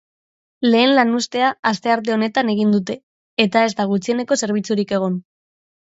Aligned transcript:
Lehen 0.67 0.93
lanuztea 0.99 1.51
astearte 1.73 2.15
honetan 2.17 2.51
egin 2.55 2.73
dute, 2.77 2.95
eta 3.47 3.65
ez 3.69 3.77
da 3.81 3.87
gutxieneko 3.93 4.39
zerbitzurik 4.45 4.99
egon. 4.99 5.25